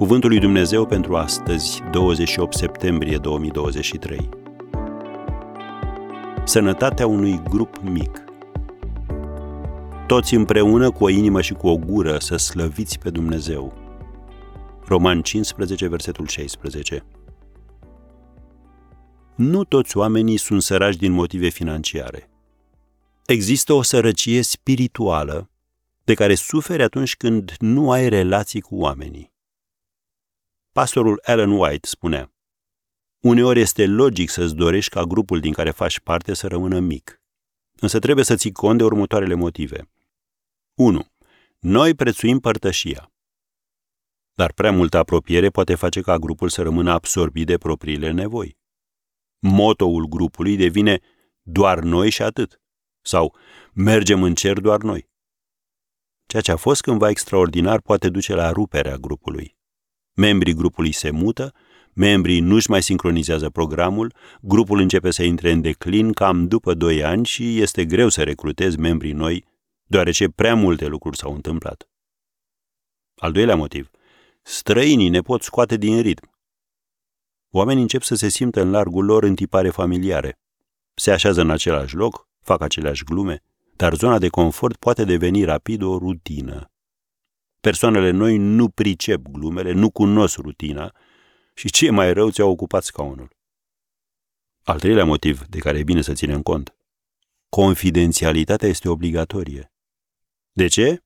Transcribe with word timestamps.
Cuvântul 0.00 0.30
lui 0.30 0.38
Dumnezeu 0.38 0.86
pentru 0.86 1.16
astăzi, 1.16 1.80
28 1.90 2.54
septembrie 2.54 3.16
2023. 3.16 4.28
Sănătatea 6.44 7.06
unui 7.06 7.42
grup 7.48 7.76
mic. 7.82 8.24
Toți 10.06 10.34
împreună 10.34 10.90
cu 10.90 11.04
o 11.04 11.08
inimă 11.08 11.40
și 11.40 11.52
cu 11.52 11.68
o 11.68 11.76
gură 11.76 12.18
să 12.18 12.36
slăviți 12.36 12.98
pe 12.98 13.10
Dumnezeu. 13.10 13.74
Roman 14.86 15.22
15, 15.22 15.88
versetul 15.88 16.26
16. 16.26 17.04
Nu 19.34 19.64
toți 19.64 19.96
oamenii 19.96 20.36
sunt 20.36 20.62
săraci 20.62 20.96
din 20.96 21.12
motive 21.12 21.48
financiare. 21.48 22.30
Există 23.26 23.72
o 23.72 23.82
sărăcie 23.82 24.42
spirituală 24.42 25.50
de 26.04 26.14
care 26.14 26.34
suferi 26.34 26.82
atunci 26.82 27.16
când 27.16 27.54
nu 27.58 27.90
ai 27.90 28.08
relații 28.08 28.60
cu 28.60 28.76
oamenii. 28.76 29.30
Pastorul 30.72 31.20
Alan 31.24 31.50
White 31.50 31.88
spunea, 31.88 32.32
Uneori 33.18 33.60
este 33.60 33.86
logic 33.86 34.30
să-ți 34.30 34.54
dorești 34.54 34.90
ca 34.90 35.02
grupul 35.02 35.40
din 35.40 35.52
care 35.52 35.70
faci 35.70 36.00
parte 36.00 36.34
să 36.34 36.46
rămână 36.46 36.80
mic. 36.80 37.22
Însă 37.80 37.98
trebuie 37.98 38.24
să 38.24 38.34
ții 38.34 38.52
cont 38.52 38.78
de 38.78 38.84
următoarele 38.84 39.34
motive. 39.34 39.90
1. 40.74 41.06
Noi 41.58 41.94
prețuim 41.94 42.38
părtășia. 42.38 43.12
Dar 44.34 44.52
prea 44.52 44.72
multă 44.72 44.98
apropiere 44.98 45.50
poate 45.50 45.74
face 45.74 46.00
ca 46.00 46.18
grupul 46.18 46.48
să 46.48 46.62
rămână 46.62 46.90
absorbit 46.90 47.46
de 47.46 47.58
propriile 47.58 48.10
nevoi. 48.10 48.58
Motoul 49.38 50.06
grupului 50.06 50.56
devine 50.56 51.00
doar 51.42 51.78
noi 51.78 52.10
și 52.10 52.22
atât. 52.22 52.60
Sau 53.00 53.36
mergem 53.72 54.22
în 54.22 54.34
cer 54.34 54.60
doar 54.60 54.80
noi. 54.82 55.10
Ceea 56.26 56.42
ce 56.42 56.52
a 56.52 56.56
fost 56.56 56.80
cândva 56.80 57.08
extraordinar 57.08 57.80
poate 57.80 58.08
duce 58.08 58.34
la 58.34 58.50
ruperea 58.50 58.96
grupului. 58.96 59.58
Membrii 60.14 60.54
grupului 60.54 60.92
se 60.92 61.10
mută, 61.10 61.54
membrii 61.92 62.40
nu-și 62.40 62.70
mai 62.70 62.82
sincronizează 62.82 63.50
programul, 63.50 64.14
grupul 64.40 64.78
începe 64.78 65.10
să 65.10 65.22
intre 65.22 65.50
în 65.50 65.60
declin 65.60 66.12
cam 66.12 66.48
după 66.48 66.74
2 66.74 67.04
ani 67.04 67.26
și 67.26 67.60
este 67.60 67.84
greu 67.84 68.08
să 68.08 68.22
recrutezi 68.22 68.78
membrii 68.78 69.12
noi, 69.12 69.44
deoarece 69.86 70.28
prea 70.28 70.54
multe 70.54 70.86
lucruri 70.86 71.16
s-au 71.16 71.34
întâmplat. 71.34 71.88
Al 73.16 73.32
doilea 73.32 73.56
motiv. 73.56 73.90
Străinii 74.42 75.08
ne 75.08 75.20
pot 75.20 75.42
scoate 75.42 75.76
din 75.76 76.00
ritm. 76.00 76.30
Oamenii 77.50 77.82
încep 77.82 78.02
să 78.02 78.14
se 78.14 78.28
simtă 78.28 78.60
în 78.60 78.70
largul 78.70 79.04
lor 79.04 79.22
în 79.22 79.34
tipare 79.34 79.70
familiare. 79.70 80.38
Se 80.94 81.10
așează 81.10 81.40
în 81.40 81.50
același 81.50 81.94
loc, 81.94 82.28
fac 82.42 82.60
aceleași 82.60 83.04
glume, 83.04 83.42
dar 83.76 83.94
zona 83.94 84.18
de 84.18 84.28
confort 84.28 84.76
poate 84.76 85.04
deveni 85.04 85.44
rapid 85.44 85.82
o 85.82 85.98
rutină. 85.98 86.70
Persoanele 87.60 88.10
noi 88.10 88.36
nu 88.36 88.68
pricep 88.68 89.28
glumele, 89.28 89.72
nu 89.72 89.90
cunosc 89.90 90.38
rutina 90.38 90.94
și 91.54 91.70
ce 91.70 91.90
mai 91.90 92.12
rău 92.12 92.30
ți-au 92.30 92.50
ocupat 92.50 92.84
scaunul. 92.84 93.28
Al 94.62 94.78
treilea 94.78 95.04
motiv 95.04 95.46
de 95.46 95.58
care 95.58 95.78
e 95.78 95.82
bine 95.82 96.02
să 96.02 96.12
ținem 96.12 96.42
cont. 96.42 96.74
Confidențialitatea 97.48 98.68
este 98.68 98.88
obligatorie. 98.88 99.72
De 100.52 100.66
ce? 100.66 101.02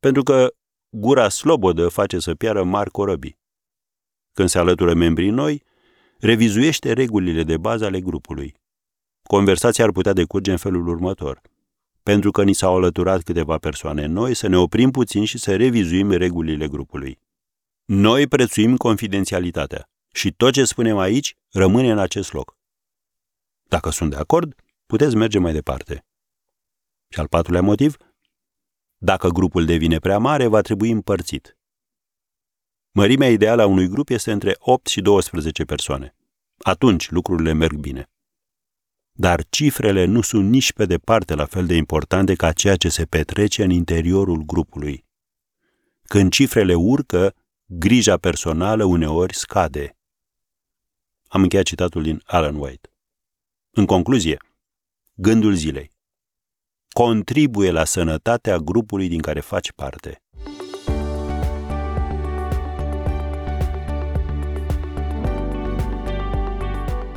Pentru 0.00 0.22
că 0.22 0.54
gura 0.88 1.28
slobodă 1.28 1.88
face 1.88 2.18
să 2.18 2.34
piară 2.34 2.64
mari 2.64 2.90
corăbii. 2.90 3.38
Când 4.32 4.48
se 4.48 4.58
alătură 4.58 4.94
membrii 4.94 5.30
noi, 5.30 5.62
revizuiește 6.18 6.92
regulile 6.92 7.42
de 7.42 7.56
bază 7.56 7.84
ale 7.84 8.00
grupului. 8.00 8.54
Conversația 9.22 9.84
ar 9.84 9.92
putea 9.92 10.12
decurge 10.12 10.50
în 10.50 10.56
felul 10.56 10.88
următor– 10.88 11.40
pentru 12.02 12.30
că 12.30 12.42
ni 12.44 12.52
s-au 12.52 12.76
alăturat 12.76 13.22
câteva 13.22 13.58
persoane 13.58 14.06
noi, 14.06 14.34
să 14.34 14.46
ne 14.46 14.56
oprim 14.56 14.90
puțin 14.90 15.24
și 15.24 15.38
să 15.38 15.56
revizuim 15.56 16.10
regulile 16.10 16.68
grupului. 16.68 17.20
Noi 17.84 18.26
prețuim 18.26 18.76
confidențialitatea 18.76 19.90
și 20.12 20.32
tot 20.32 20.52
ce 20.52 20.64
spunem 20.64 20.98
aici 20.98 21.36
rămâne 21.50 21.90
în 21.90 21.98
acest 21.98 22.32
loc. 22.32 22.56
Dacă 23.62 23.90
sunt 23.90 24.10
de 24.10 24.16
acord, 24.16 24.54
puteți 24.86 25.16
merge 25.16 25.38
mai 25.38 25.52
departe. 25.52 26.06
Și 27.08 27.20
al 27.20 27.28
patrulea 27.28 27.62
motiv? 27.62 27.96
Dacă 28.96 29.28
grupul 29.28 29.64
devine 29.64 29.98
prea 29.98 30.18
mare, 30.18 30.46
va 30.46 30.60
trebui 30.60 30.90
împărțit. 30.90 31.56
Mărimea 32.90 33.30
ideală 33.30 33.62
a 33.62 33.66
unui 33.66 33.88
grup 33.88 34.08
este 34.08 34.32
între 34.32 34.56
8 34.58 34.86
și 34.86 35.00
12 35.00 35.64
persoane. 35.64 36.14
Atunci 36.58 37.10
lucrurile 37.10 37.52
merg 37.52 37.76
bine 37.76 38.11
dar 39.12 39.44
cifrele 39.48 40.04
nu 40.04 40.20
sunt 40.20 40.50
nici 40.50 40.72
pe 40.72 40.84
departe 40.86 41.34
la 41.34 41.44
fel 41.44 41.66
de 41.66 41.74
importante 41.74 42.34
ca 42.34 42.52
ceea 42.52 42.76
ce 42.76 42.88
se 42.88 43.04
petrece 43.04 43.62
în 43.62 43.70
interiorul 43.70 44.42
grupului. 44.42 45.04
Când 46.02 46.32
cifrele 46.32 46.74
urcă, 46.74 47.34
grija 47.66 48.16
personală 48.16 48.84
uneori 48.84 49.34
scade. 49.34 49.96
Am 51.26 51.42
încheiat 51.42 51.64
citatul 51.64 52.02
din 52.02 52.22
Alan 52.24 52.54
White. 52.54 52.92
În 53.70 53.86
concluzie, 53.86 54.36
gândul 55.14 55.54
zilei. 55.54 55.90
Contribuie 56.88 57.70
la 57.70 57.84
sănătatea 57.84 58.56
grupului 58.56 59.08
din 59.08 59.20
care 59.20 59.40
faci 59.40 59.72
parte. 59.72 60.22